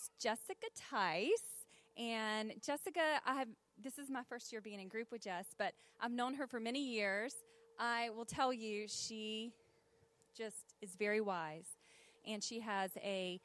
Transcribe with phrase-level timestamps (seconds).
[0.00, 1.66] it's Jessica Theiss.
[1.98, 3.48] And Jessica, I have
[3.82, 6.60] this is my first year being in group with Jess, but I've known her for
[6.60, 7.34] many years.
[7.78, 9.52] I will tell you, she
[10.36, 11.66] just is very wise.
[12.26, 13.40] And she has a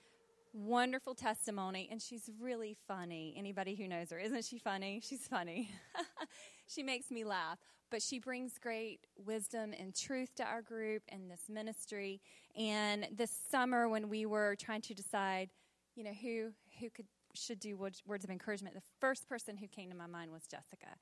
[0.54, 3.33] wonderful testimony, and she's really funny.
[3.37, 5.01] Anybody who knows her, isn't she funny?
[5.03, 5.72] She's funny.
[6.67, 7.60] she makes me laugh.
[7.92, 12.19] But she brings great wisdom and truth to our group and this ministry.
[12.58, 15.49] And this summer, when we were trying to decide,
[15.96, 19.90] you know, who who could should do words of encouragement, the first person who came
[19.90, 20.95] to my mind was Jessica.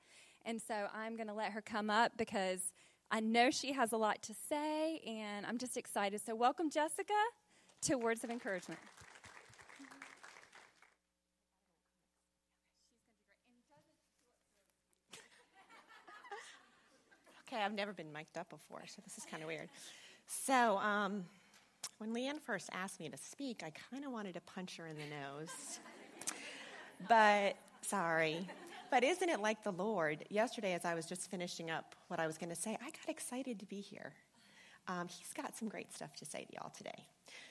[0.44, 2.72] And so I'm going to let her come up because
[3.10, 6.20] I know she has a lot to say, and I'm just excited.
[6.20, 7.14] So, welcome, Jessica,
[7.82, 8.80] to Words of Encouragement.
[17.46, 19.68] Okay, I've never been mic'd up before, so this is kind of weird.
[20.26, 21.26] So, um,
[22.04, 24.96] when Leanne first asked me to speak, I kind of wanted to punch her in
[24.96, 25.78] the nose.
[27.08, 28.46] but, sorry.
[28.90, 30.24] But isn't it like the Lord?
[30.28, 33.08] Yesterday, as I was just finishing up what I was going to say, I got
[33.08, 34.12] excited to be here.
[34.86, 37.06] Um, he's got some great stuff to say to y'all today.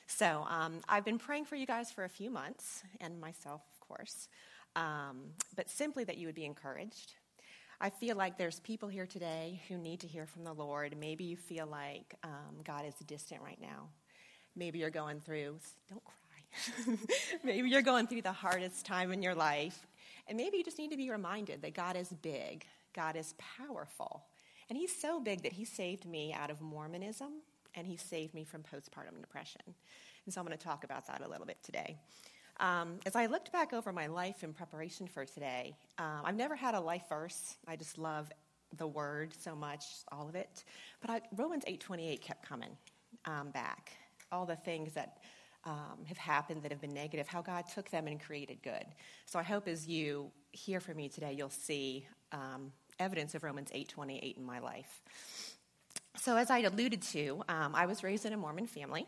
[0.06, 3.88] So, um, I've been praying for you guys for a few months, and myself, of
[3.88, 4.28] course,
[4.76, 7.14] um, but simply that you would be encouraged.
[7.82, 10.96] I feel like there's people here today who need to hear from the Lord.
[10.98, 13.90] Maybe you feel like um, God is distant right now.
[14.56, 15.58] Maybe you're going through,
[15.90, 16.98] don't cry.
[17.44, 19.88] maybe you're going through the hardest time in your life.
[20.28, 24.24] And maybe you just need to be reminded that God is big, God is powerful.
[24.70, 27.42] And He's so big that He saved me out of Mormonism
[27.76, 29.62] and He saved me from postpartum depression.
[30.26, 31.98] And so I'm going to talk about that a little bit today.
[32.60, 36.56] Um, as I looked back over my life in preparation for today, um, I've never
[36.56, 37.58] had a life verse.
[37.68, 38.30] I just love
[38.78, 40.64] the word so much, all of it.
[41.02, 42.78] But I, Romans 8:28 kept coming
[43.26, 43.94] um, back.
[44.34, 45.20] All the things that
[45.64, 48.84] um, have happened that have been negative, how God took them and created good.
[49.28, 53.70] So I hope as you hear from me today, you'll see um, evidence of Romans
[53.72, 55.02] 8:28 in my life.
[56.18, 59.08] So as I alluded to, um, I was raised in a Mormon family.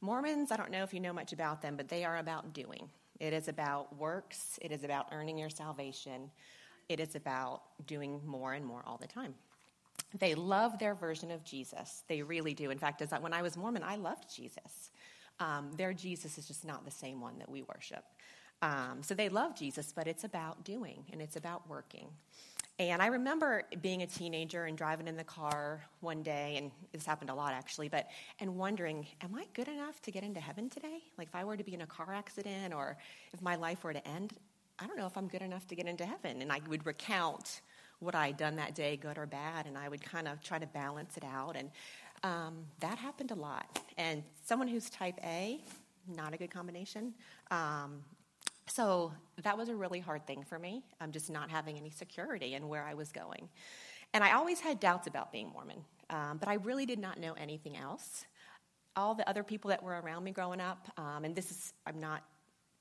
[0.00, 2.90] Mormons, I don't know if you know much about them, but they are about doing.
[3.20, 6.30] It is about works, it is about earning your salvation,
[6.88, 9.34] it is about doing more and more all the time.
[10.18, 12.04] They love their version of Jesus.
[12.08, 12.70] They really do.
[12.70, 14.90] In fact, as I, when I was Mormon, I loved Jesus.
[15.40, 18.04] Um, their Jesus is just not the same one that we worship.
[18.62, 22.08] Um, so they love Jesus, but it's about doing and it's about working.
[22.78, 27.06] And I remember being a teenager and driving in the car one day, and this
[27.06, 28.08] happened a lot actually, but
[28.40, 30.98] and wondering, am I good enough to get into heaven today?
[31.16, 32.96] Like if I were to be in a car accident or
[33.32, 34.32] if my life were to end,
[34.80, 36.42] I don't know if I'm good enough to get into heaven.
[36.42, 37.60] And I would recount
[38.04, 40.66] what I'd done that day, good or bad, and I would kind of try to
[40.66, 41.56] balance it out.
[41.56, 41.70] And
[42.22, 43.80] um, that happened a lot.
[43.96, 45.60] And someone who's type A,
[46.14, 47.14] not a good combination.
[47.50, 48.02] Um,
[48.66, 50.82] so that was a really hard thing for me.
[51.00, 53.48] I'm just not having any security in where I was going.
[54.12, 57.34] And I always had doubts about being Mormon, um, but I really did not know
[57.34, 58.24] anything else.
[58.96, 61.98] All the other people that were around me growing up, um, and this is, I'm
[61.98, 62.22] not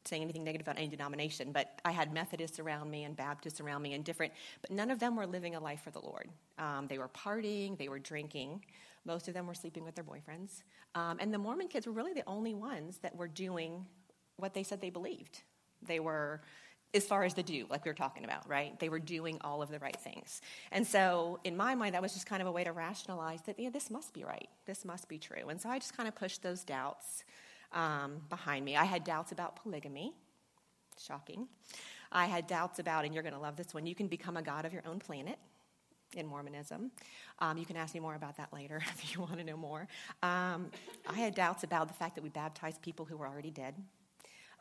[0.06, 3.81] saying anything negative about any denomination, but I had Methodists around me and Baptists around
[3.81, 6.30] me and different, but none of them were living a life for the Lord.
[6.58, 8.64] Um, they were partying, they were drinking.
[9.06, 10.64] Most of them were sleeping with their boyfriends.
[10.96, 13.86] Um, and the Mormon kids were really the only ones that were doing
[14.38, 15.41] what they said they believed.
[15.86, 16.41] They were,
[16.94, 18.80] as far as the do, like we were talking about, right?
[18.80, 20.41] They were doing all of the right things.
[20.72, 23.59] And so, in my mind, that was just kind of a way to rationalize that,
[23.59, 24.47] yeah, this must be right.
[24.66, 25.50] This must be true.
[25.50, 27.25] And so I just kind of pushed those doubts
[27.73, 28.75] um, behind me.
[28.75, 30.13] I had doubts about polygamy.
[31.00, 31.47] Shocking.
[32.11, 34.41] I had doubts about, and you're going to love this one, you can become a
[34.41, 35.39] god of your own planet
[36.16, 36.91] in Mormonism.
[37.39, 39.88] Um, you can ask me more about that later if you want to know more.
[40.22, 40.69] Um,
[41.07, 43.75] I had doubts about the fact that we baptize people who were already dead.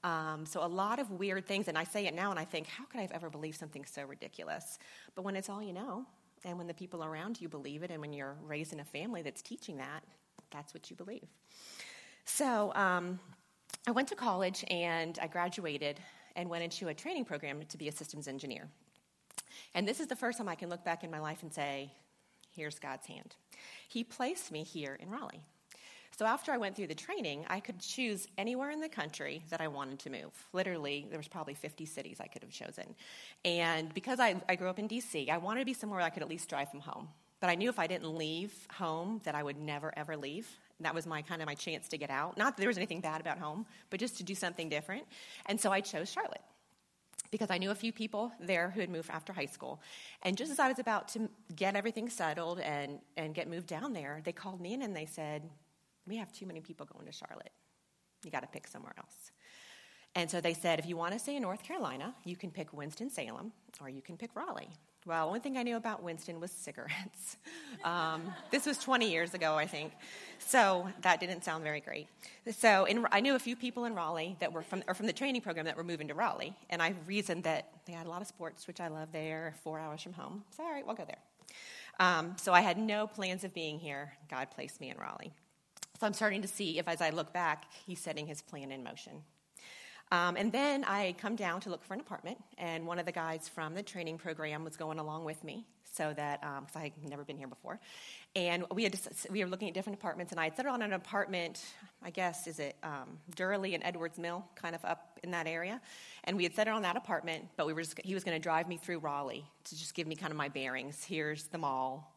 [0.05, 2.67] Um, so a lot of weird things, and I say it now and I think,
[2.67, 4.79] how could I have ever believed something so ridiculous?
[5.15, 6.05] But when it's all you know,
[6.45, 9.23] and when the people around you believe it, and when you're raised in a family
[9.23, 10.03] that's teaching that,
[10.51, 11.29] that's what you believe.
[12.25, 13.19] So um,
[13.87, 16.01] I went to college and I graduated
[16.37, 18.69] and went into a training program to be a systems engineer.
[19.75, 21.91] And this is the first time I can look back in my life and say,
[22.55, 23.37] here's God's hand.
[23.89, 25.43] He placed me here in Raleigh.
[26.19, 29.63] So after I went through the training, I could choose anywhere in the country that
[29.63, 30.47] I wanted to move.
[30.53, 32.95] Literally, there was probably 50 cities I could have chosen.
[33.47, 36.23] And because I, I grew up in D.C., I wanted to be somewhere I could
[36.23, 37.09] at least drive from home.
[37.41, 40.47] But I knew if I didn't leave home that I would never, ever leave.
[40.83, 42.37] That was my kind of my chance to get out.
[42.37, 45.05] Not that there was anything bad about home, but just to do something different.
[45.47, 46.43] And so I chose Charlotte
[47.31, 49.81] because I knew a few people there who had moved after high school.
[50.23, 53.93] And just as I was about to get everything settled and, and get moved down
[53.95, 55.43] there, they called me in and they said,
[56.07, 57.53] we have too many people going to Charlotte.
[58.25, 59.33] You got to pick somewhere else.
[60.15, 62.73] And so they said, if you want to stay in North Carolina, you can pick
[62.73, 64.69] Winston-Salem or you can pick Raleigh.
[65.05, 67.37] Well, one thing I knew about Winston was cigarettes.
[67.85, 69.93] Um, this was 20 years ago, I think.
[70.39, 72.07] So that didn't sound very great.
[72.53, 75.13] So in, I knew a few people in Raleigh that were from, or from the
[75.13, 76.55] training program that were moving to Raleigh.
[76.71, 79.81] And I reasoned that they had a lot of sports, which I love there, four
[79.81, 80.45] hours from home.
[80.57, 81.19] So, all right, we'll go there.
[81.99, 84.13] Um, so I had no plans of being here.
[84.31, 85.33] God placed me in Raleigh.
[85.99, 88.85] So I'm starting to see if, as I look back, He's setting His plan in
[88.85, 89.25] motion.
[90.13, 93.13] Um, and then I come down to look for an apartment, and one of the
[93.13, 96.93] guys from the training program was going along with me, so that because um, I
[97.01, 97.81] had never been here before,
[98.37, 98.95] and we had
[99.31, 101.65] we were looking at different apartments, and I had settled on an apartment.
[102.03, 105.81] I guess is it um, Duraleigh and Edwards Mill, kind of up in that area,
[106.25, 107.47] and we had settled on that apartment.
[107.57, 110.07] But we were just, he was going to drive me through Raleigh to just give
[110.07, 111.03] me kind of my bearings.
[111.03, 112.13] Here's the mall.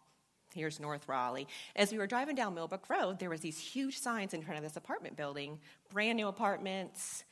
[0.53, 1.47] Here's North Raleigh.
[1.77, 4.63] As we were driving down Millbrook Road, there was these huge signs in front of
[4.63, 5.59] this apartment building,
[5.93, 7.23] brand new apartments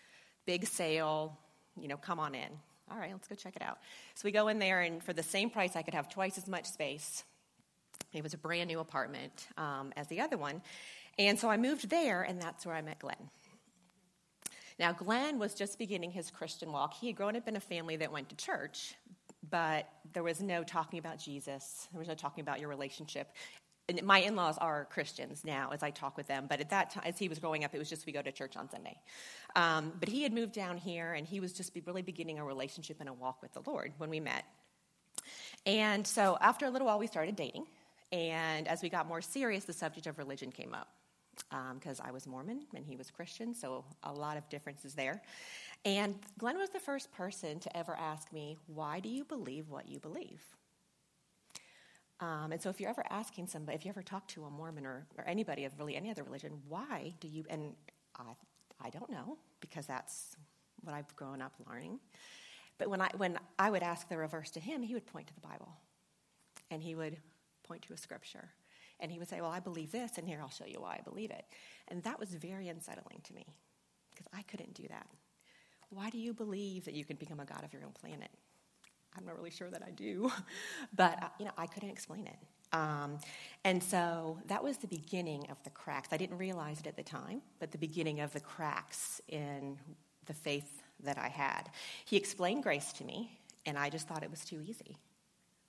[0.45, 1.37] big sale,
[1.79, 2.49] you know, come on in.
[2.91, 3.79] All right, let's go check it out.
[4.15, 6.47] So we go in there, and for the same price, I could have twice as
[6.47, 7.23] much space.
[8.11, 10.61] It was a brand new apartment um, as the other one.
[11.17, 13.29] And so I moved there, and that's where I met Glenn.
[14.79, 16.93] Now, Glenn was just beginning his Christian walk.
[16.93, 18.95] He had grown up in a family that went to church,
[19.49, 21.87] but there was no talking about Jesus.
[21.91, 23.29] There was no talking about your relationship
[24.03, 27.17] my in-laws are christians now as i talk with them but at that time as
[27.17, 28.97] he was growing up it was just we go to church on sunday.
[29.55, 32.97] Um, but he had moved down here and he was just really beginning a relationship
[32.99, 34.45] and a walk with the lord when we met.
[35.65, 37.65] And so after a little while we started dating
[38.11, 40.89] and as we got more serious the subject of religion came up
[41.73, 45.21] because um, i was mormon and he was christian so a lot of differences there.
[45.85, 49.89] And glenn was the first person to ever ask me why do you believe what
[49.89, 50.41] you believe
[52.23, 54.85] um, and so if you're ever asking somebody, if you ever talk to a Mormon
[54.85, 57.73] or, or anybody of really any other religion, why do you, and
[58.17, 58.23] I,
[58.81, 60.37] I don't know, because that's
[60.83, 61.99] what I've grown up learning.
[62.77, 65.33] But when I, when I would ask the reverse to him, he would point to
[65.33, 65.67] the Bible.
[66.71, 67.17] And he would
[67.63, 68.49] point to a scripture.
[69.01, 71.01] And he would say, Well, I believe this, and here I'll show you why I
[71.01, 71.45] believe it.
[71.89, 73.45] And that was very unsettling to me
[74.11, 75.07] because I couldn't do that.
[75.89, 78.29] Why do you believe that you can become a God of your own planet?
[79.17, 80.31] I'm not really sure that I do,
[80.95, 82.37] but uh, you know, I couldn't explain it.
[82.73, 83.19] Um,
[83.63, 86.09] and so that was the beginning of the cracks.
[86.11, 89.77] I didn't realize it at the time, but the beginning of the cracks in
[90.25, 91.69] the faith that I had.
[92.05, 94.97] He explained grace to me, and I just thought it was too easy.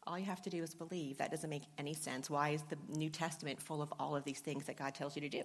[0.07, 1.19] All you have to do is believe.
[1.19, 2.31] That doesn't make any sense.
[2.31, 5.23] Why is the New Testament full of all of these things that God tells you
[5.23, 5.45] to do?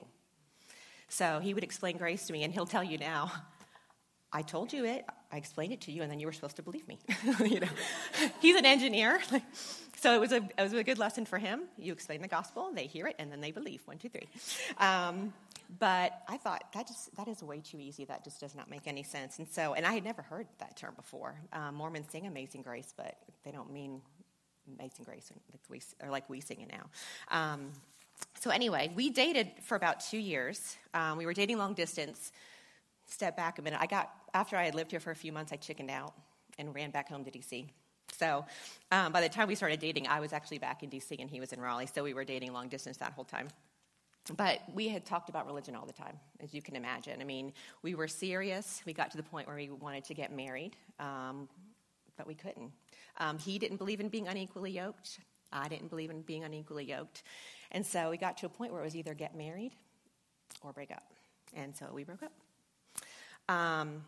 [1.07, 3.31] So he would explain grace to me, and he'll tell you now,
[4.31, 6.62] I told you it, I explained it to you, and then you were supposed to
[6.62, 7.00] believe me.
[7.46, 7.68] you know,
[8.42, 9.20] he's an engineer,
[9.96, 11.62] so it was a it was a good lesson for him.
[11.78, 13.81] You explain the gospel, they hear it, and then they believe.
[13.86, 14.28] One, two, three.
[14.78, 15.34] Um,
[15.80, 18.06] but I thought that just that is way too easy.
[18.06, 19.40] That just does not make any sense.
[19.40, 21.40] And so, and I had never heard that term before.
[21.52, 24.02] Um, Mormons sing "Amazing Grace," but they don't mean
[24.78, 26.86] "Amazing Grace" like we or like we sing it now.
[27.36, 27.72] Um,
[28.40, 30.78] so anyway, we dated for about two years.
[30.94, 32.32] Um, we were dating long distance
[33.10, 33.80] step back a minute.
[33.82, 36.14] I got, after I had lived here for a few months, I chickened out
[36.58, 37.68] and ran back home to DC.
[38.18, 38.46] So
[38.92, 41.40] um, by the time we started dating, I was actually back in DC and he
[41.40, 41.88] was in Raleigh.
[41.88, 43.50] So we were dating long distance that whole time.
[44.36, 47.20] But we had talked about religion all the time, as you can imagine.
[47.22, 48.82] I mean, we were serious.
[48.86, 51.50] We got to the point where we wanted to get married, um,
[52.18, 52.72] but we couldn't.
[53.18, 55.20] Um, he didn't believe in being unequally yoked.
[55.51, 57.24] I didn't believe in being unequally yoked.
[57.72, 59.72] And so we got to a point where it was either get married
[60.63, 61.12] or break up.
[61.56, 62.34] And so we broke up.
[63.50, 64.03] Um,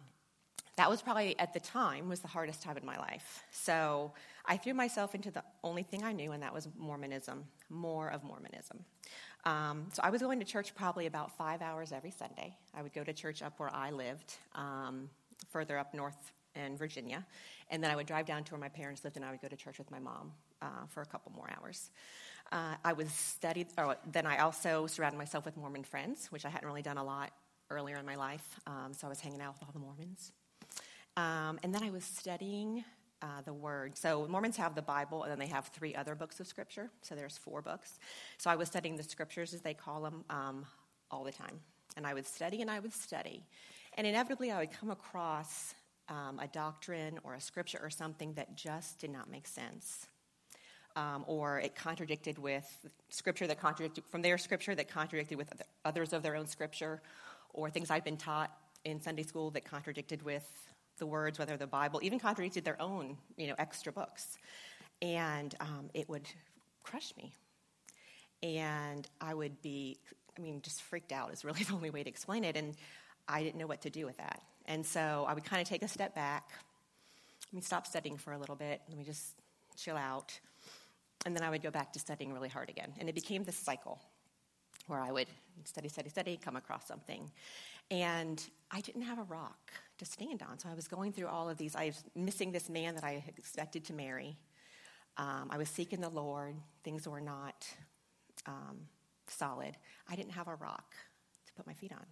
[0.77, 3.43] that was probably at the time was the hardest time in my life.
[3.51, 4.13] So
[4.45, 8.23] I threw myself into the only thing I knew, and that was Mormonism, more of
[8.23, 8.85] Mormonism.
[9.43, 12.55] Um, so I was going to church probably about five hours every Sunday.
[12.73, 15.09] I would go to church up where I lived, um,
[15.49, 17.25] further up north in Virginia,
[17.69, 19.47] and then I would drive down to where my parents lived, and I would go
[19.47, 20.31] to church with my mom
[20.61, 21.89] uh, for a couple more hours.
[22.51, 26.49] Uh, I was studied, or then I also surrounded myself with Mormon friends, which I
[26.49, 27.31] hadn't really done a lot
[27.71, 30.31] earlier in my life, um, so I was hanging out with all the Mormons.
[31.17, 32.83] Um, and then I was studying
[33.21, 33.97] uh, the Word.
[33.97, 36.89] So Mormons have the Bible, and then they have three other books of Scripture.
[37.01, 37.99] So there's four books.
[38.37, 40.65] So I was studying the Scriptures, as they call them, um,
[41.09, 41.59] all the time.
[41.97, 43.43] And I would study and I would study.
[43.97, 45.75] And inevitably, I would come across
[46.11, 50.07] um, a doctrine or a scripture or something that just did not make sense.
[50.95, 52.65] Um, or it contradicted with
[53.09, 55.49] scripture that contradicted from their scripture that contradicted with
[55.85, 57.01] others of their own scripture,
[57.53, 58.51] or things I'd been taught
[58.83, 60.49] in Sunday school that contradicted with
[60.97, 64.37] the words, whether the Bible, even contradicted their own, you know, extra books.
[65.01, 66.27] And um, it would
[66.83, 67.33] crush me.
[68.43, 69.97] And I would be,
[70.37, 72.55] I mean, just freaked out is really the only way to explain it.
[72.55, 72.75] And
[73.27, 74.41] I didn't know what to do with that.
[74.65, 76.49] And so I would kind of take a step back.
[77.51, 78.81] Let me stop studying for a little bit.
[78.87, 79.35] Let me just
[79.75, 80.39] chill out.
[81.25, 82.93] And then I would go back to studying really hard again.
[82.99, 83.99] And it became this cycle
[84.87, 85.27] where I would
[85.65, 87.29] study, study, study, come across something.
[87.89, 90.57] And I didn't have a rock to stand on.
[90.59, 91.75] So I was going through all of these.
[91.75, 94.37] I was missing this man that I expected to marry.
[95.17, 96.55] Um, I was seeking the Lord.
[96.83, 97.67] Things were not
[98.47, 98.77] um,
[99.27, 99.75] solid.
[100.09, 100.95] I didn't have a rock
[101.45, 102.05] to put my feet on.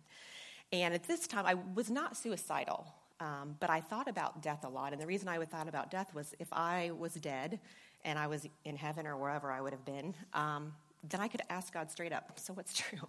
[0.71, 2.85] And at this time, I was not suicidal,
[3.19, 4.93] um, but I thought about death a lot.
[4.93, 7.59] And the reason I would thought about death was if I was dead
[8.05, 10.73] and I was in heaven or wherever I would have been, um,
[11.03, 13.07] then I could ask God straight up, so what's true?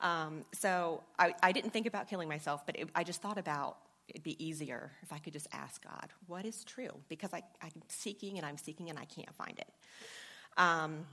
[0.00, 3.78] Um, so I, I, didn't think about killing myself, but it, I just thought about
[4.08, 6.90] it'd be easier if I could just ask God, what is true?
[7.08, 9.68] Because I, am seeking and I'm seeking and I can't find it.
[10.56, 11.06] Um,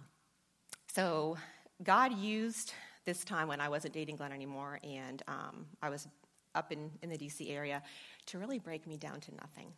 [0.94, 1.38] so
[1.84, 2.74] God used
[3.06, 6.08] this time when I wasn't dating Glenn anymore and um, I was
[6.56, 7.82] up in, in the DC area
[8.26, 9.72] to really break me down to nothing.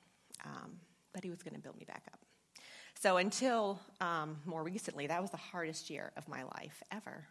[0.46, 0.78] Um,
[1.14, 2.21] but He was going to build me back up.
[3.02, 7.26] So until um, more recently, that was the hardest year of my life ever.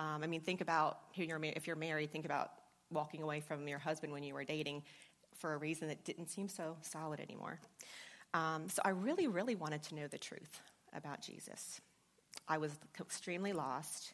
[0.00, 2.10] Um, I mean, think about if you're married.
[2.10, 2.50] Think about
[2.90, 4.82] walking away from your husband when you were dating
[5.32, 7.60] for a reason that didn't seem so solid anymore.
[8.34, 10.60] Um, so I really, really wanted to know the truth
[10.92, 11.80] about Jesus.
[12.48, 14.12] I was extremely lost,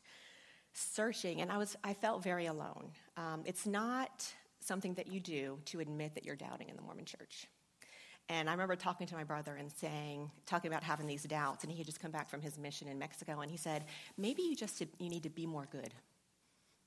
[0.74, 2.90] searching, and I was I felt very alone.
[3.16, 4.30] Um, it's not
[4.60, 7.46] something that you do to admit that you're doubting in the Mormon Church.
[8.28, 11.72] And I remember talking to my brother and saying, talking about having these doubts, and
[11.72, 13.84] he had just come back from his mission in Mexico, and he said,
[14.16, 15.92] maybe you just you need to be more good.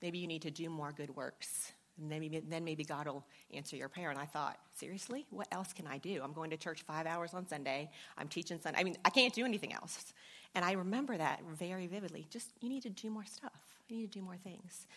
[0.02, 1.72] Maybe you need to do more good works.
[1.98, 4.10] And then maybe, then maybe God will answer your prayer.
[4.10, 5.26] And I thought, seriously?
[5.30, 6.22] What else can I do?
[6.24, 7.90] I'm going to church five hours on Sunday.
[8.18, 8.80] I'm teaching Sunday.
[8.80, 10.14] I mean, I can't do anything else.
[10.56, 12.28] And I remember that very vividly.
[12.30, 13.80] Just, you need to do more stuff.
[13.88, 14.88] You need to do more things.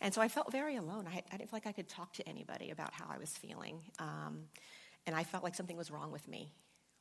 [0.00, 1.06] And so I felt very alone.
[1.06, 3.80] I, I didn't feel like I could talk to anybody about how I was feeling.
[3.98, 4.44] Um,
[5.06, 6.52] and I felt like something was wrong with me.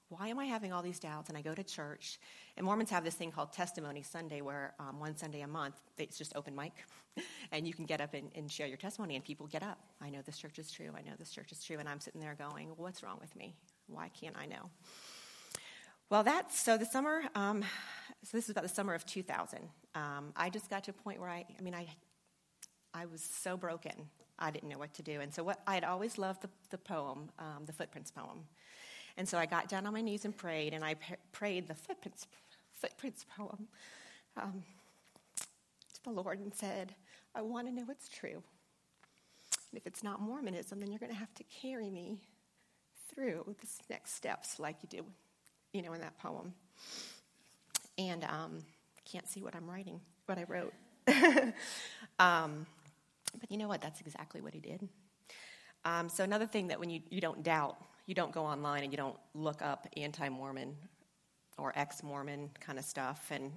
[0.10, 1.30] Why am I having all these doubts?
[1.30, 2.20] And I go to church,
[2.56, 6.18] and Mormons have this thing called Testimony Sunday, where um, one Sunday a month it's
[6.18, 6.74] just open mic,
[7.52, 9.80] and you can get up and, and, share your testimony, and people get up.
[10.00, 10.92] I know this church is true.
[10.96, 13.56] I know this church is true, and I'm sitting there going, "What's wrong with me?
[13.88, 14.70] Why can't I know?"
[16.12, 17.24] Well, that's so the summer.
[17.34, 17.64] Um,
[18.24, 19.60] so this is about the summer of 2000.
[19.96, 21.88] Um, I just got to a point where I, I mean, I,
[22.94, 24.10] I was so broken.
[24.38, 25.22] I didn't know what to do.
[25.22, 28.46] And so what I had always loved the, the poem, um, the Footprints poem.
[29.18, 30.96] And so I got down on my knees and prayed, and I
[31.32, 32.28] prayed the Footprints,
[32.74, 33.68] Footprints poem
[34.36, 34.64] um,
[35.38, 36.94] to the Lord and said,
[37.34, 38.44] I want to know what's true.
[39.72, 42.22] And if it's not Mormonism, then you're going to have to carry me
[43.14, 45.06] through this next steps like you do,
[45.74, 46.54] you know, in that poem.
[47.98, 48.60] And um,
[49.06, 50.74] can't see what I'm writing, what I wrote.
[52.20, 52.66] um,
[53.40, 53.82] but you know what?
[53.82, 54.88] That's exactly what he did.
[55.84, 58.92] Um, so, another thing that when you, you don't doubt, you don't go online and
[58.92, 60.76] you don't look up anti Mormon
[61.58, 63.28] or ex Mormon kind of stuff.
[63.32, 63.52] And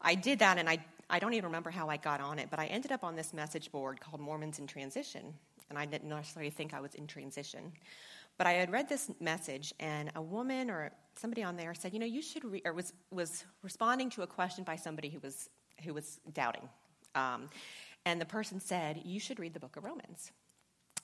[0.00, 0.78] I did that, and I,
[1.10, 3.32] I don't even remember how I got on it, but I ended up on this
[3.32, 5.34] message board called Mormons in Transition.
[5.70, 7.72] And I didn't necessarily think I was in transition.
[8.38, 11.98] But I had read this message, and a woman or somebody on there said, you
[11.98, 15.50] know, you should, re-, or was, was responding to a question by somebody who was,
[15.84, 16.68] who was doubting.
[17.14, 17.48] Um,
[18.08, 20.32] and the person said, You should read the book of Romans.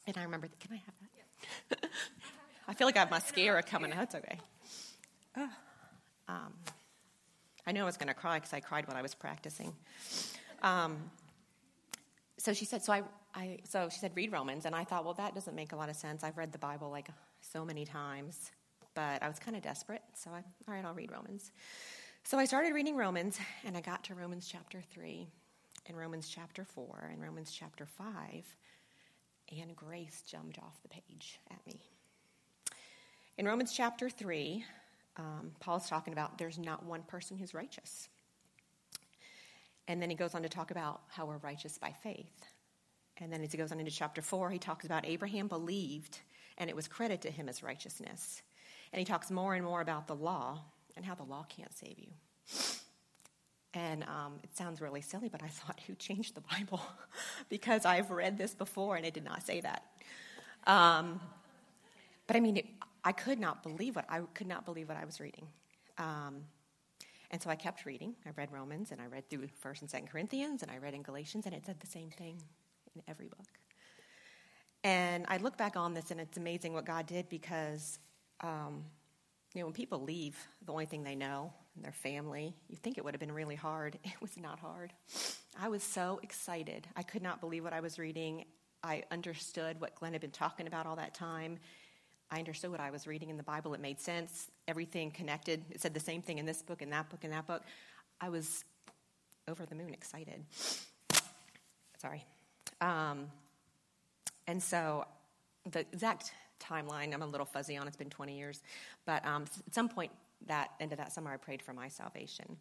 [0.07, 1.79] And I remember, can I have that?
[1.83, 1.89] Yeah.
[2.69, 4.11] I feel like I have mascara coming out.
[4.11, 4.39] That's okay.
[5.37, 5.51] Oh.
[6.29, 6.55] Um,
[7.67, 9.75] I knew I was going to cry because I cried when I was practicing.
[10.63, 10.97] Um,
[12.39, 13.03] so she said, so I,
[13.35, 15.91] I, so she said, read Romans, and I thought, well, that doesn't make a lot
[15.91, 16.25] of sense.
[16.25, 17.09] I've read the Bible like
[17.41, 18.51] so many times,
[18.95, 21.53] but I was kind of desperate, so I, all right, I'll read Romans.
[22.23, 25.29] So I started reading Romans, and I got to Romans chapter three,
[25.87, 28.45] in Romans chapter 4 and Romans chapter 5,
[29.61, 31.81] and grace jumped off the page at me.
[33.37, 34.65] In Romans chapter 3,
[35.17, 38.09] um, Paul's talking about there's not one person who's righteous.
[39.87, 42.47] And then he goes on to talk about how we're righteous by faith.
[43.19, 46.21] And then as he goes on into chapter 4, he talks about Abraham believed
[46.59, 48.43] and it was credited to him as righteousness.
[48.93, 50.61] And he talks more and more about the law
[50.97, 52.13] and how the law can't save you.
[53.75, 56.81] And um, it sounds really silly, but I thought, who changed the Bible?
[57.49, 59.85] because I've read this before and it did not say that.
[60.67, 61.21] Um,
[62.27, 62.67] but I mean, it,
[63.03, 65.47] I could not believe what I could not believe what I was reading.
[65.99, 66.45] Um,
[67.31, 68.15] and so I kept reading.
[68.25, 71.03] I read Romans and I read through First and Second Corinthians and I read in
[71.03, 72.41] Galatians, and it said the same thing
[72.95, 73.47] in every book.
[74.85, 77.99] And I look back on this, and it's amazing what God did because,
[78.41, 78.85] um,
[79.55, 82.55] you know, when people leave, the only thing they know and their family.
[82.69, 83.99] You think it would have been really hard.
[84.05, 84.93] It was not hard.
[85.61, 86.87] I was so excited.
[86.97, 88.45] I could not believe what I was reading.
[88.83, 91.59] I understood what Glenn had been talking about all that time.
[92.31, 93.75] I understood what I was reading in the Bible.
[93.75, 94.51] It made sense.
[94.67, 95.65] Everything connected.
[95.71, 97.63] It said the same thing in this book, in that book, in that book.
[98.21, 98.65] I was
[99.49, 100.45] over the moon excited.
[102.01, 102.25] Sorry.
[102.81, 103.27] Um,
[104.47, 105.07] and so
[105.71, 107.87] the exact timeline I'm a little fuzzy on.
[107.87, 108.63] It's been 20 years.
[109.07, 110.11] But um, at some point
[110.49, 112.57] that end of that summer, I prayed for my salvation.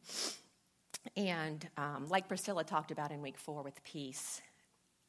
[1.17, 4.41] And um, like Priscilla talked about in week four with peace,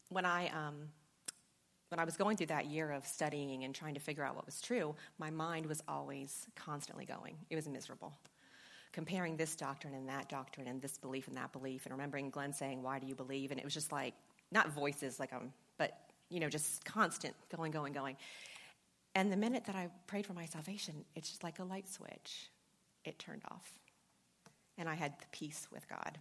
[0.09, 0.89] when I um,
[1.89, 4.47] when I was going through that year of studying and trying to figure out what
[4.47, 7.37] was true, my mind was always constantly going.
[7.51, 8.13] It was miserable.
[8.93, 12.53] Comparing this doctrine and that doctrine and this belief and that belief, and remembering Glenn
[12.53, 13.51] saying, Why do you believe?
[13.51, 14.15] And it was just like,
[14.51, 15.99] not voices, like, um, but,
[16.31, 18.17] you know, just constant going, going, going.
[19.15, 22.51] And the minute that I prayed for my salvation, it's just like a light switch.
[23.05, 23.73] It turned off.
[24.79, 26.19] And I had peace with God.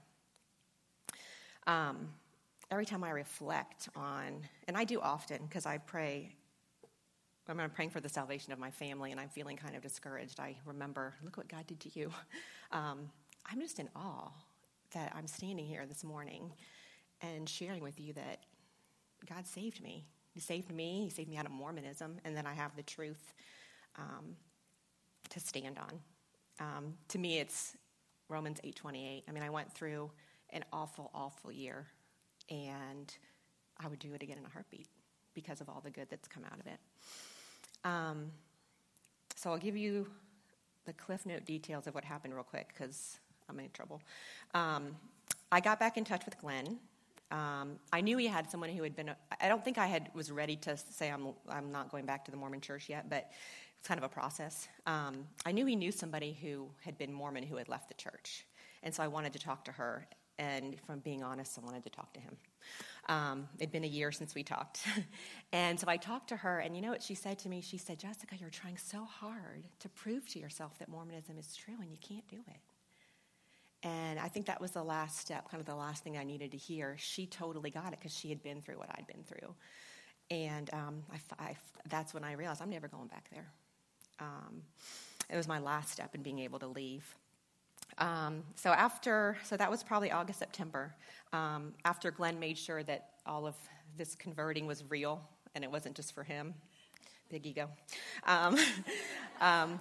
[1.65, 2.09] Um,
[2.69, 6.35] every time I reflect on, and I do often because I pray,
[7.47, 10.55] I'm praying for the salvation of my family and I'm feeling kind of discouraged, I
[10.65, 12.11] remember, look what God did to you.
[12.71, 13.11] Um,
[13.45, 14.31] I'm just in awe
[14.95, 16.51] that I'm standing here this morning
[17.21, 18.39] and sharing with you that
[19.29, 20.07] God saved me.
[20.33, 23.33] He saved me, He saved me out of Mormonism, and then I have the truth
[23.95, 24.35] um,
[25.29, 25.99] to stand on.
[26.59, 27.75] Um, to me, it's
[28.29, 29.23] Romans 8:28.
[29.27, 30.11] I mean, I went through
[30.49, 31.87] an awful, awful year
[32.49, 33.15] and
[33.77, 34.87] I would do it again in a heartbeat
[35.33, 36.79] because of all the good that's come out of it.
[37.83, 38.31] Um,
[39.35, 40.07] so I'll give you
[40.85, 43.19] the cliff note details of what happened real quick because
[43.49, 44.01] I'm in trouble.
[44.53, 44.95] Um,
[45.51, 46.77] I got back in touch with Glenn.
[47.31, 49.11] Um, I knew he had someone who had been.
[49.41, 52.31] I don't think I had was ready to say I'm I'm not going back to
[52.31, 53.31] the Mormon Church yet, but
[53.83, 54.69] it's kind of a process.
[54.87, 58.45] Um, I knew he knew somebody who had been Mormon who had left the church,
[58.81, 60.07] and so I wanted to talk to her
[60.39, 62.37] and from being honest, I wanted to talk to him.
[63.09, 64.87] Um, it'd been a year since we talked.
[65.51, 67.59] and so I talked to her, and you know what she said to me?
[67.59, 71.75] She said, Jessica, you're trying so hard to prove to yourself that Mormonism is true,
[71.81, 73.87] and you can't do it.
[73.87, 76.51] And I think that was the last step, kind of the last thing I needed
[76.51, 76.95] to hear.
[76.97, 79.53] She totally got it because she had been through what I'd been through.
[80.31, 81.57] And um, I, I,
[81.89, 83.51] that's when I realized I'm never going back there.
[84.23, 84.61] Um,
[85.29, 87.15] it was my last step in being able to leave.
[87.97, 90.95] Um, so after, so that was probably August, September.
[91.31, 93.55] Um, after Glenn made sure that all of
[93.97, 95.21] this converting was real
[95.55, 96.53] and it wasn't just for him,
[97.29, 97.69] big ego.
[98.25, 98.57] Um,
[99.41, 99.79] um,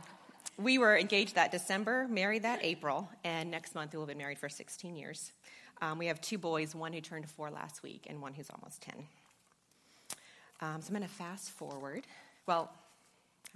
[0.59, 4.19] we were engaged that December, married that April, and next month we will have been
[4.19, 5.33] married for 16 years.
[5.81, 8.83] Um, we have two boys, one who turned four last week and one who's almost
[8.83, 8.95] 10.
[10.61, 12.07] Um, so I'm going to fast forward.
[12.47, 12.71] Well,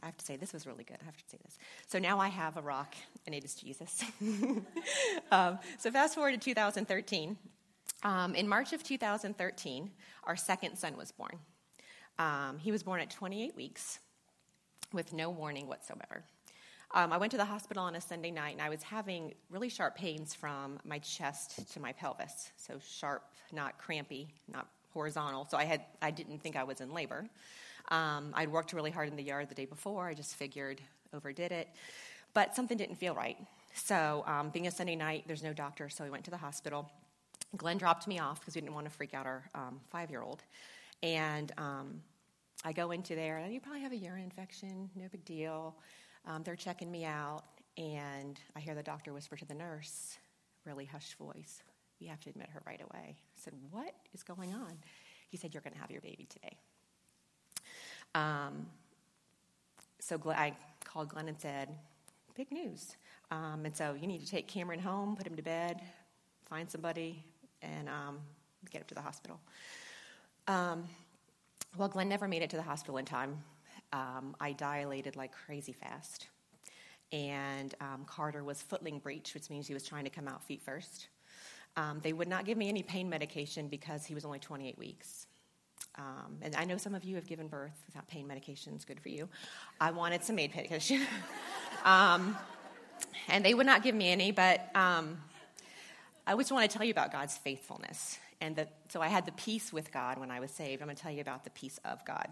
[0.03, 0.99] I have to say, this was really good.
[1.01, 1.59] I have to say this.
[1.87, 4.05] So now I have a rock, and it is Jesus.
[5.31, 7.37] um, so fast forward to 2013.
[8.03, 9.91] Um, in March of 2013,
[10.25, 11.39] our second son was born.
[12.19, 13.99] Um, he was born at 28 weeks
[14.93, 16.23] with no warning whatsoever.
[16.95, 19.69] Um, I went to the hospital on a Sunday night, and I was having really
[19.69, 22.53] sharp pains from my chest to my pelvis.
[22.57, 25.47] So sharp, not crampy, not horizontal.
[25.51, 27.29] So I had I didn't think I was in labor.
[27.89, 30.09] Um, I'd worked really hard in the yard the day before.
[30.09, 30.81] I just figured
[31.15, 31.69] overdid it.
[32.35, 33.37] But something didn't feel right.
[33.75, 36.91] So, um, being a Sunday night, there's no doctor, so we went to the hospital.
[37.57, 40.23] Glenn dropped me off because we didn't want to freak out our um, five year
[40.23, 40.43] old.
[41.03, 42.01] And um,
[42.65, 45.77] I go into there, and you probably have a urine infection, no big deal.
[46.27, 47.45] Um, they're checking me out,
[47.77, 50.19] and I hear the doctor whisper to the nurse,
[50.65, 51.63] really hushed voice,
[52.01, 53.17] We have to admit her right away.
[53.17, 54.73] I said, What is going on?
[55.29, 56.57] He said, You're going to have your baby today.
[58.17, 58.67] Um,
[60.01, 61.69] so I called Glenn and said,
[62.35, 62.97] big news.
[63.31, 65.83] Um, and so you need to take Cameron home, put him to bed,
[66.49, 67.23] find somebody,
[67.61, 68.19] and um,
[68.71, 69.39] get him to the hospital.
[70.49, 70.85] Um,
[71.77, 73.37] well, Glenn never made it to the hospital in time.
[73.93, 76.29] Um, I dilated like crazy fast.
[77.13, 80.63] And um, Carter was footling breech, which means he was trying to come out feet
[80.63, 81.09] first.
[82.03, 85.27] They would not give me any pain medication because he was only 28 weeks.
[85.99, 89.09] Um, and I know some of you have given birth without pain medications, good for
[89.09, 89.29] you.
[89.81, 91.01] I wanted some pain medication.
[91.85, 92.37] um,
[93.29, 95.19] and they would not give me any, but um,
[96.27, 98.19] I just want to tell you about God's faithfulness.
[98.41, 100.83] And the, so I had the peace with God when I was saved.
[100.83, 102.29] I'm going to tell you about the peace of God.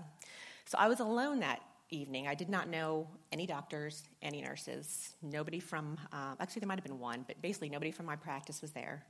[0.67, 2.27] So I was alone that evening.
[2.27, 6.85] I did not know any doctors, any nurses, nobody from, uh, actually, there might have
[6.85, 9.05] been one, but basically nobody from my practice was there.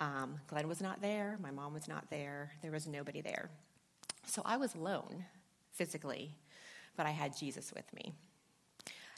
[0.00, 3.50] Um, Glenn was not there, my mom was not there, there was nobody there.
[4.26, 5.24] So I was alone
[5.72, 6.34] physically,
[6.96, 8.14] but I had Jesus with me.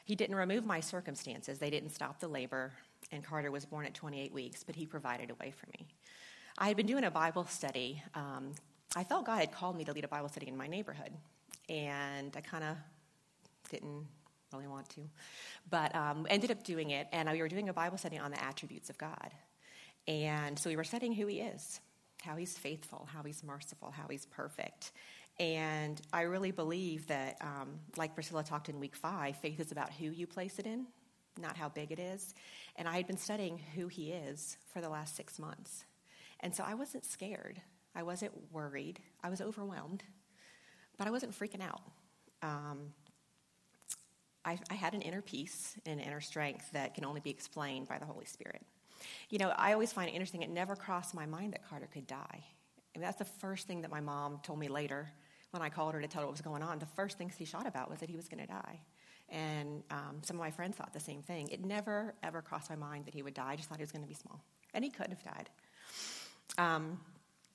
[0.05, 2.73] He didn't remove my circumstances, they didn't stop the labor,
[3.11, 5.87] and Carter was born at 28 weeks, but he provided a way for me.
[6.59, 8.53] I had been doing a Bible study um,
[8.97, 11.13] I felt God had called me to lead a Bible study in my neighborhood.
[11.69, 12.77] And I kind of
[13.71, 14.07] didn't
[14.53, 15.01] really want to,
[15.69, 17.07] but um, ended up doing it.
[17.13, 19.33] And we were doing a Bible study on the attributes of God.
[20.09, 21.81] And so we were studying who He is,
[22.23, 24.93] how He's faithful, how He's merciful, how He's perfect.
[25.39, 29.93] And I really believe that, um, like Priscilla talked in week five, faith is about
[29.93, 30.87] who you place it in,
[31.39, 32.35] not how big it is.
[32.77, 35.85] And I had been studying who He is for the last six months.
[36.41, 37.61] And so I wasn't scared.
[37.95, 39.01] I wasn't worried.
[39.23, 40.03] I was overwhelmed,
[40.99, 41.81] but I wasn't freaking out.
[42.43, 42.93] Um,
[44.45, 47.99] I, I, had an inner peace and inner strength that can only be explained by
[47.99, 48.63] the Holy Spirit.
[49.31, 52.07] You know, I always find it interesting, it never crossed my mind that Carter could
[52.07, 52.45] die.
[52.95, 55.09] And that's the first thing that my mom told me later
[55.51, 56.79] when I called her to tell her what was going on.
[56.79, 58.81] The first thing she shot about was that he was going to die.
[59.29, 61.49] And um, some of my friends thought the same thing.
[61.49, 63.53] It never, ever crossed my mind that he would die.
[63.53, 64.41] I just thought he was going to be small.
[64.73, 65.51] And he could have died.
[66.59, 67.01] Um,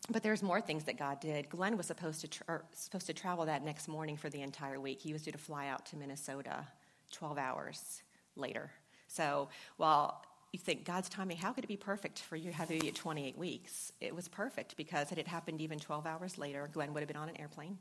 [0.10, 1.50] but there's more things that God did.
[1.50, 5.02] Glenn was supposed to, tra- supposed to travel that next morning for the entire week.
[5.02, 6.66] He was due to fly out to Minnesota
[7.12, 8.02] 12 hours
[8.36, 8.72] later.
[9.08, 12.68] So while you think God's timing, how could it be perfect for you to have
[12.68, 13.94] baby at 28 weeks?
[14.02, 17.18] It was perfect because had it happened even 12 hours later, Glenn would have been
[17.18, 17.78] on an airplane.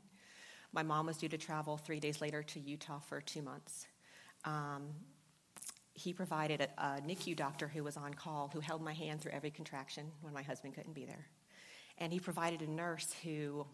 [0.71, 3.87] My mom was due to travel three days later to Utah for two months.
[4.45, 4.87] Um,
[5.93, 9.33] he provided a, a NICU doctor who was on call who held my hand through
[9.33, 11.27] every contraction when my husband couldn't be there.
[11.97, 13.65] And he provided a nurse who,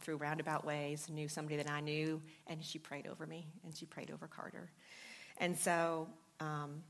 [0.00, 3.84] through roundabout ways, knew somebody that I knew, and she prayed over me, and she
[3.84, 4.70] prayed over Carter.
[5.38, 6.82] And so um,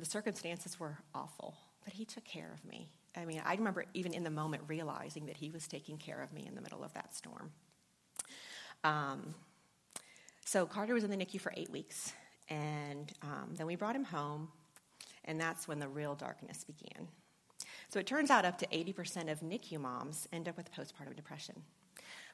[0.00, 1.54] the circumstances were awful,
[1.84, 2.90] but he took care of me.
[3.16, 6.32] I mean, I remember even in the moment realizing that he was taking care of
[6.32, 7.52] me in the middle of that storm.
[8.82, 9.34] Um,
[10.44, 12.12] so Carter was in the NICU for eight weeks,
[12.48, 14.48] and um, then we brought him home,
[15.24, 17.08] and that's when the real darkness began.
[17.88, 21.62] So it turns out up to 80% of NICU moms end up with postpartum depression.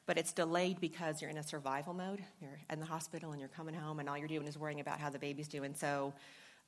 [0.07, 2.23] But it's delayed because you're in a survival mode.
[2.41, 4.99] You're in the hospital and you're coming home, and all you're doing is worrying about
[4.99, 5.75] how the baby's doing.
[5.75, 6.13] So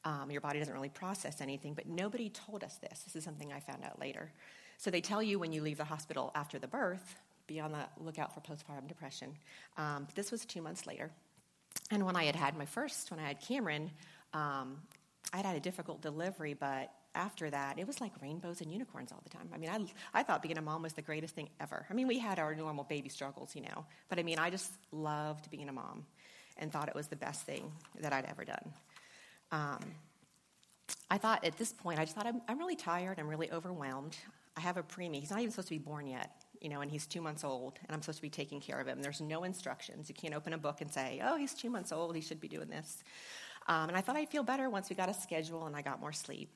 [0.05, 1.73] um, your body doesn't really process anything.
[1.73, 3.03] But nobody told us this.
[3.03, 4.31] This is something I found out later.
[4.77, 7.15] So they tell you when you leave the hospital after the birth,
[7.47, 9.35] be on the lookout for postpartum depression.
[9.77, 11.11] Um, this was two months later.
[11.91, 13.91] And when I had had my first, when I had Cameron,
[14.33, 14.77] um,
[15.31, 19.11] I had had a difficult delivery, but after that, it was like rainbows and unicorns
[19.11, 19.49] all the time.
[19.53, 21.85] I mean, I, I thought being a mom was the greatest thing ever.
[21.89, 24.71] I mean, we had our normal baby struggles, you know, but I mean, I just
[24.91, 26.05] loved being a mom
[26.57, 28.73] and thought it was the best thing that I'd ever done.
[29.53, 29.79] Um,
[31.11, 34.17] I thought at this point, I just thought, I'm, I'm really tired, I'm really overwhelmed.
[34.57, 35.19] I have a preemie.
[35.19, 37.77] He's not even supposed to be born yet, you know, and he's two months old,
[37.85, 38.99] and I'm supposed to be taking care of him.
[38.99, 40.09] There's no instructions.
[40.09, 42.47] You can't open a book and say, oh, he's two months old, he should be
[42.47, 43.03] doing this.
[43.67, 46.01] Um, and I thought I'd feel better once we got a schedule and I got
[46.01, 46.49] more sleep.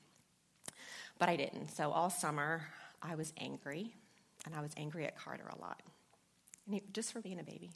[1.19, 1.69] But I didn't.
[1.69, 2.63] So all summer,
[3.03, 3.93] I was angry,
[4.45, 5.83] and I was angry at Carter a lot,
[6.67, 7.69] he, just for being a baby.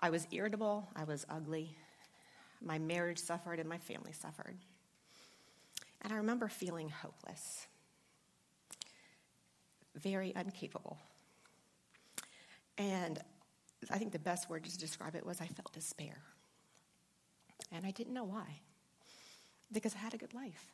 [0.00, 1.76] I was irritable, I was ugly.
[2.64, 4.56] My marriage suffered, and my family suffered.
[6.02, 7.66] And I remember feeling hopeless,
[9.94, 10.98] very incapable.
[12.78, 13.18] And
[13.90, 16.16] I think the best word to describe it was I felt despair.
[17.70, 18.60] And I didn't know why,
[19.72, 20.72] because I had a good life.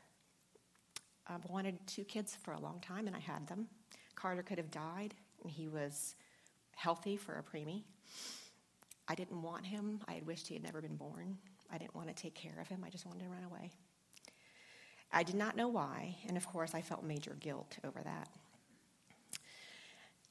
[1.26, 3.68] I've wanted two kids for a long time, and I had them.
[4.16, 6.14] Carter could have died, and he was
[6.74, 7.82] healthy for a preemie.
[9.06, 10.00] I didn't want him.
[10.08, 11.38] I had wished he had never been born.
[11.72, 12.82] I didn't want to take care of him.
[12.84, 13.70] I just wanted to run away.
[15.12, 18.28] I did not know why, and of course, I felt major guilt over that.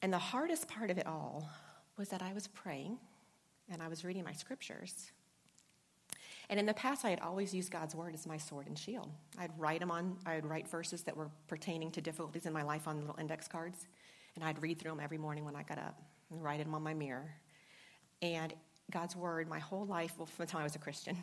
[0.02, 1.49] And the hardest part of it all
[1.97, 2.97] was that I was praying
[3.69, 5.12] and I was reading my scriptures,
[6.49, 9.12] and in the past, I had always used God's word as my sword and shield.
[9.38, 12.88] I'd write them on, I'd write verses that were pertaining to difficulties in my life
[12.88, 13.88] on little index cards,
[14.36, 16.82] and I'd read through them every morning when I got up and write them on
[16.82, 17.36] my mirror.
[18.23, 18.54] And
[18.91, 21.17] God's word, my whole life, well, from the time I was a Christian,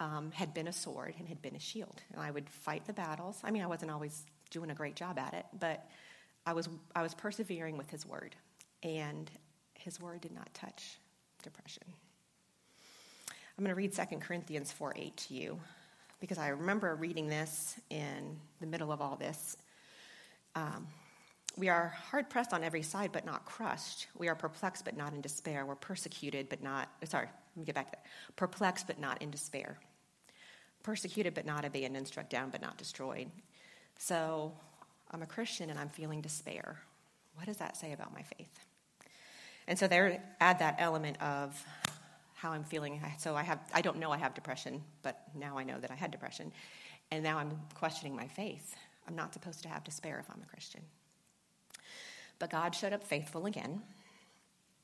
[0.00, 2.02] um, had been a sword and had been a shield.
[2.12, 3.40] And I would fight the battles.
[3.42, 5.88] I mean, I wasn't always doing a great job at it, but
[6.46, 8.36] I was, I was persevering with His word.
[8.82, 9.30] And
[9.74, 10.98] His word did not touch
[11.42, 11.84] depression.
[13.58, 15.58] I'm going to read 2 Corinthians 4 8 to you
[16.20, 19.56] because I remember reading this in the middle of all this.
[20.54, 20.86] Um,
[21.58, 24.06] we are hard pressed on every side, but not crushed.
[24.16, 25.66] We are perplexed, but not in despair.
[25.66, 28.06] We're persecuted, but not, sorry, let me get back to that.
[28.36, 29.76] Perplexed, but not in despair.
[30.84, 32.06] Persecuted, but not abandoned.
[32.06, 33.28] Struck down, but not destroyed.
[33.98, 34.52] So
[35.10, 36.80] I'm a Christian and I'm feeling despair.
[37.34, 38.60] What does that say about my faith?
[39.66, 41.60] And so there, add that element of
[42.34, 43.00] how I'm feeling.
[43.18, 45.94] So I have I don't know I have depression, but now I know that I
[45.94, 46.52] had depression.
[47.10, 48.76] And now I'm questioning my faith.
[49.08, 50.82] I'm not supposed to have despair if I'm a Christian.
[52.38, 53.82] But God showed up faithful again.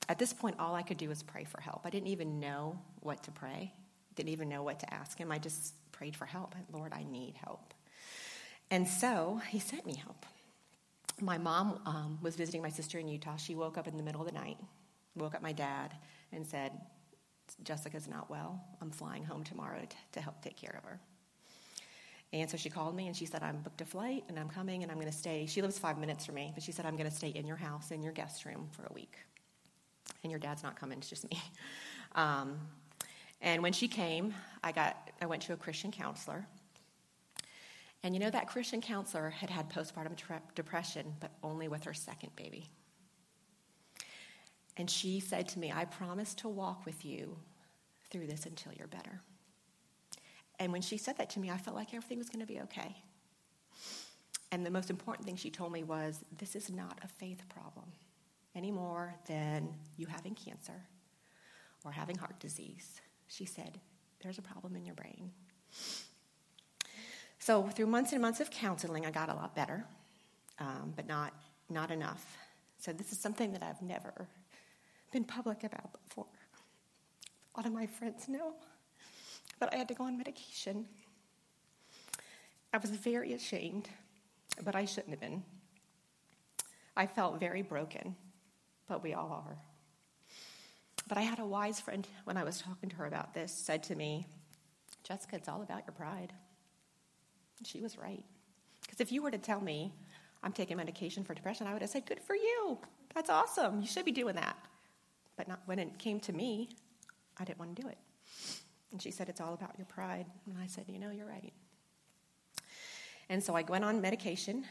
[0.09, 1.83] At this point, all I could do was pray for help.
[1.85, 3.73] I didn't even know what to pray,
[4.17, 5.33] didn't even know what to ask Him.
[5.33, 6.55] I just prayed for help.
[6.73, 7.73] Lord, I need help.
[8.71, 10.27] And so He sent me help.
[11.21, 13.37] My mom um, was visiting my sister in Utah.
[13.37, 14.59] She woke up in the middle of the night,
[15.14, 15.95] woke up my dad,
[16.33, 16.73] and said,
[17.62, 18.61] Jessica's not well.
[18.81, 20.99] I'm flying home tomorrow to, to help take care of her.
[22.35, 24.83] And so she called me and she said, I'm booked a flight and I'm coming
[24.83, 25.47] and I'm going to stay.
[25.47, 27.57] She lives five minutes from me, but she said, I'm going to stay in your
[27.57, 29.14] house, in your guest room for a week.
[30.25, 31.40] And your dad's not coming, it's just me.
[32.16, 32.61] Um,
[33.40, 36.47] and when she came, I, got, I went to a Christian counselor.
[38.05, 40.14] And you know, that Christian counselor had had postpartum
[40.55, 42.70] depression, but only with her second baby.
[44.77, 47.37] And she said to me, I promise to walk with you
[48.12, 49.20] through this until you're better.
[50.59, 52.61] And when she said that to me, I felt like everything was going to be
[52.62, 52.97] okay.
[54.53, 57.87] And the most important thing she told me was this is not a faith problem
[58.55, 60.81] any more than you having cancer
[61.85, 63.01] or having heart disease.
[63.27, 63.81] She said,
[64.23, 65.31] there's a problem in your brain.
[67.38, 69.85] So, through months and months of counseling, I got a lot better,
[70.59, 71.35] um, but not,
[71.69, 72.38] not enough.
[72.79, 74.29] So, this is something that I've never
[75.12, 76.27] been public about before.
[77.55, 78.55] A lot of my friends know
[79.64, 80.87] that I had to go on medication.
[82.72, 83.88] I was very ashamed,
[84.62, 85.42] but I shouldn't have been.
[86.96, 88.14] I felt very broken,
[88.87, 89.57] but we all are.
[91.09, 93.83] But I had a wise friend when I was talking to her about this said
[93.85, 94.27] to me,
[95.03, 96.33] Jessica, it's all about your pride.
[97.64, 98.24] She was right.
[98.83, 99.94] Because if you were to tell me
[100.42, 102.79] I'm taking medication for depression, I would have said, Good for you.
[103.14, 103.81] That's awesome.
[103.81, 104.57] You should be doing that.
[105.37, 106.68] But not when it came to me,
[107.38, 107.98] I didn't want to do it.
[108.94, 110.24] And she said, It's all about your pride.
[110.46, 111.52] And I said, You know, you're right.
[113.28, 114.64] And so I went on medication,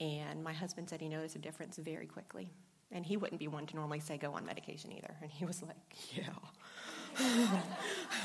[0.00, 2.50] and my husband said he noticed a difference very quickly.
[2.90, 5.14] And he wouldn't be one to normally say, Go on medication either.
[5.22, 5.76] And he was like,
[6.16, 6.24] Yeah.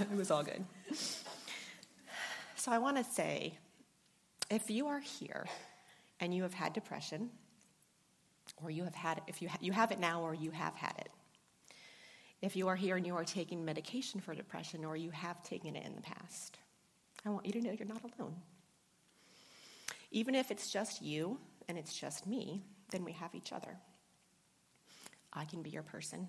[0.02, 0.66] it was all good.
[2.56, 3.54] So I want to say
[4.50, 5.46] if you are here
[6.20, 7.30] and you have had depression,
[8.64, 10.96] or you have had, if you, ha- you have it now or you have had
[10.98, 11.10] it,
[12.44, 15.78] if you are here and you are taking medication for depression or you have taken
[15.78, 16.60] it in the past,
[17.26, 18.36] I want you to know you're not alone.
[20.12, 23.78] Even if it's just you and it's just me, then we have each other.
[25.32, 26.28] I can be your person.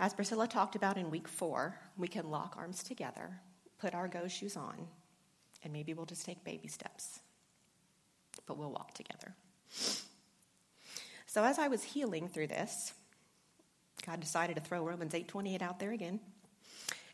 [0.00, 3.38] As Priscilla talked about in week four, we can lock arms together,
[3.78, 4.88] put our go shoes on,
[5.62, 7.20] and maybe we'll just take baby steps.
[8.46, 9.34] But we'll walk together.
[11.26, 12.94] So as I was healing through this,
[14.08, 16.18] God decided to throw Romans 8:28 out there again.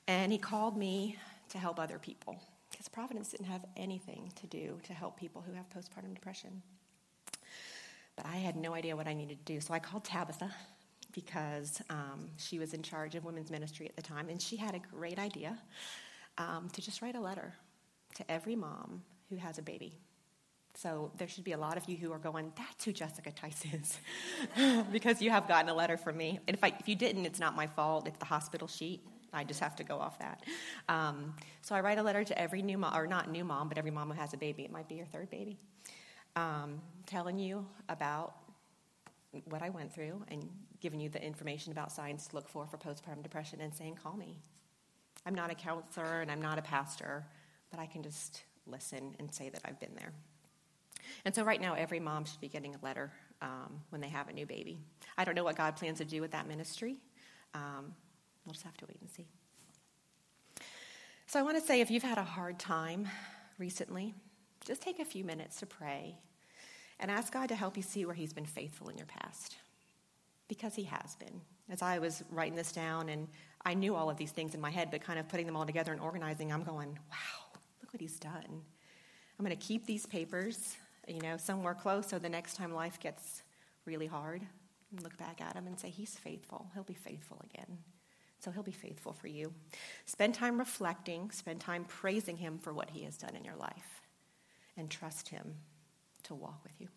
[0.06, 4.78] And he called me to help other people because Providence didn't have anything to do
[4.84, 6.62] to help people who have postpartum depression.
[8.14, 9.60] But I had no idea what I needed to do.
[9.60, 10.54] So I called Tabitha
[11.12, 14.76] because um, she was in charge of women's ministry at the time, and she had
[14.76, 15.58] a great idea
[16.38, 17.54] um, to just write a letter
[18.14, 19.98] to every mom who has a baby
[20.74, 23.64] so there should be a lot of you who are going, that's who Jessica Theiss
[23.74, 26.40] is, because you have gotten a letter from me.
[26.48, 28.08] And if, I, if you didn't, it's not my fault.
[28.08, 29.06] It's the hospital sheet.
[29.32, 30.42] I just have to go off that.
[30.88, 33.78] Um, so I write a letter to every new mom, or not new mom, but
[33.78, 34.64] every mom who has a baby.
[34.64, 35.58] It might be your third baby.
[36.36, 38.34] Um, telling you about
[39.46, 40.48] what I went through and
[40.80, 44.16] giving you the information about signs to look for for postpartum depression and saying, call
[44.16, 44.38] me.
[45.26, 47.24] I'm not a counselor and I'm not a pastor,
[47.70, 50.12] but I can just listen and say that I've been there.
[51.24, 54.28] And so, right now, every mom should be getting a letter um, when they have
[54.28, 54.80] a new baby.
[55.16, 56.96] I don't know what God plans to do with that ministry.
[57.54, 57.94] Um,
[58.44, 59.26] we'll just have to wait and see.
[61.26, 63.08] So, I want to say if you've had a hard time
[63.58, 64.14] recently,
[64.64, 66.18] just take a few minutes to pray
[67.00, 69.56] and ask God to help you see where He's been faithful in your past.
[70.48, 71.40] Because He has been.
[71.70, 73.28] As I was writing this down, and
[73.64, 75.64] I knew all of these things in my head, but kind of putting them all
[75.64, 78.62] together and organizing, I'm going, wow, look what He's done.
[79.38, 80.76] I'm going to keep these papers
[81.08, 83.42] you know, somewhere close so the next time life gets
[83.84, 84.42] really hard,
[85.02, 86.70] look back at him and say, He's faithful.
[86.74, 87.78] He'll be faithful again.
[88.40, 89.52] So he'll be faithful for you.
[90.04, 94.02] Spend time reflecting, spend time praising him for what he has done in your life,
[94.76, 95.54] and trust him
[96.24, 96.88] to walk with you.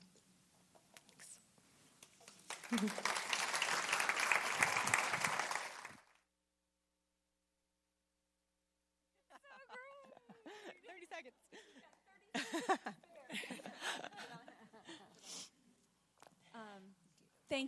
[2.70, 3.24] Thanks.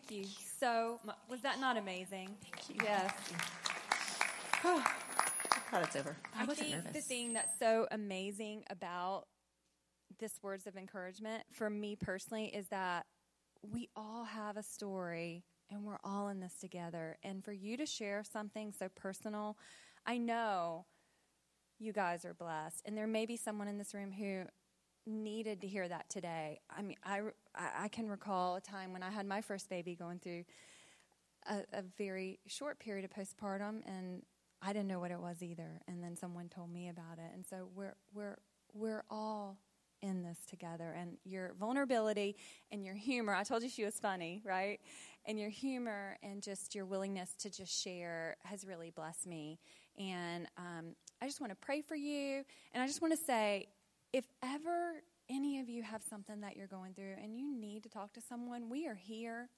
[0.08, 1.18] Thank you so much.
[1.30, 2.30] Was that not amazing?
[2.42, 2.76] Thank you.
[2.84, 3.14] Yes.
[4.64, 4.84] Oh,
[5.72, 6.16] I'm it's over.
[6.36, 6.94] I, I think nervous.
[6.94, 9.26] the thing that's so amazing about
[10.20, 13.06] this words of encouragement for me personally is that
[13.62, 17.18] we all have a story and we're all in this together.
[17.24, 19.58] And for you to share something so personal,
[20.06, 20.86] I know
[21.78, 22.82] you guys are blessed.
[22.86, 24.44] And there may be someone in this room who
[25.10, 26.60] needed to hear that today.
[26.76, 27.22] I mean, I,
[27.56, 30.44] I can recall a time when I had my first baby going through
[31.50, 34.24] a, a very short period of postpartum, and
[34.62, 35.82] I didn't know what it was either.
[35.88, 37.32] And then someone told me about it.
[37.34, 38.38] And so we're, we're,
[38.74, 39.58] we're all
[40.02, 40.96] in this together.
[40.98, 42.36] And your vulnerability
[42.72, 44.80] and your humor, I told you she was funny, right?
[45.26, 49.60] And your humor and just your willingness to just share has really blessed me.
[49.98, 52.44] And um, I just want to pray for you.
[52.74, 53.68] And I just want to say
[54.14, 57.90] if ever any of you have something that you're going through and you need to
[57.90, 59.50] talk to someone, we are here.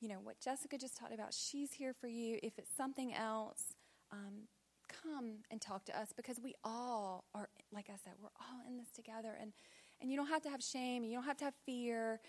[0.00, 2.38] You know, what Jessica just talked about, she's here for you.
[2.42, 3.74] If it's something else,
[4.10, 4.48] um,
[4.88, 8.76] come and talk to us because we all are, like I said, we're all in
[8.76, 9.36] this together.
[9.40, 9.52] And,
[10.00, 12.20] and you don't have to have shame, you don't have to have fear,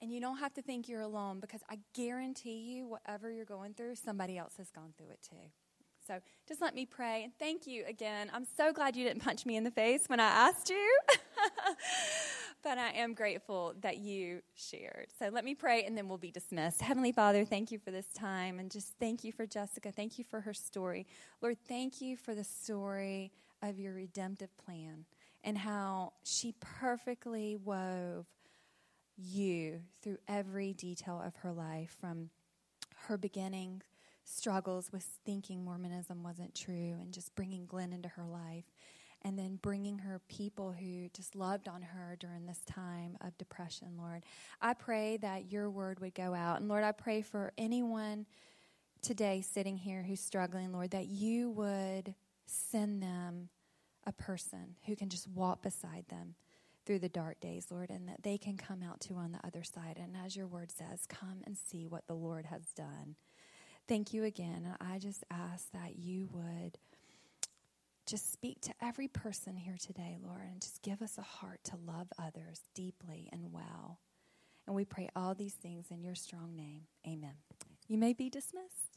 [0.00, 3.74] and you don't have to think you're alone because I guarantee you, whatever you're going
[3.74, 5.50] through, somebody else has gone through it too.
[6.06, 7.24] So just let me pray.
[7.24, 8.30] And thank you again.
[8.32, 10.98] I'm so glad you didn't punch me in the face when I asked you.
[12.62, 15.08] but I am grateful that you shared.
[15.18, 16.80] So let me pray and then we'll be dismissed.
[16.80, 19.90] Heavenly Father, thank you for this time and just thank you for Jessica.
[19.90, 21.06] Thank you for her story.
[21.40, 25.06] Lord, thank you for the story of your redemptive plan
[25.42, 28.26] and how she perfectly wove
[29.16, 32.30] you through every detail of her life from
[33.06, 33.84] her beginnings
[34.26, 38.64] struggles with thinking Mormonism wasn't true and just bringing Glenn into her life
[39.22, 43.88] and then bringing her people who just loved on her during this time of depression,
[43.98, 44.24] Lord.
[44.60, 46.60] I pray that your word would go out.
[46.60, 48.26] And Lord, I pray for anyone
[49.02, 52.14] today sitting here who's struggling, Lord, that you would
[52.46, 53.48] send them
[54.06, 56.34] a person who can just walk beside them
[56.84, 59.64] through the dark days, Lord, and that they can come out to on the other
[59.64, 59.98] side.
[60.00, 63.16] And as your word says, come and see what the Lord has done.
[63.88, 64.74] Thank you again.
[64.80, 66.76] I just ask that you would
[68.04, 71.76] just speak to every person here today, Lord, and just give us a heart to
[71.76, 74.00] love others deeply and well.
[74.66, 76.82] And we pray all these things in your strong name.
[77.06, 77.34] Amen.
[77.86, 78.95] You may be dismissed.